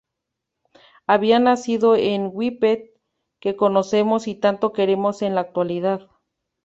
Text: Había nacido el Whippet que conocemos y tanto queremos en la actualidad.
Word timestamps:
Había 1.05 1.37
nacido 1.37 1.93
el 1.93 2.29
Whippet 2.33 2.89
que 3.39 3.55
conocemos 3.55 4.27
y 4.27 4.33
tanto 4.33 4.73
queremos 4.73 5.21
en 5.21 5.35
la 5.35 5.41
actualidad. 5.41 6.09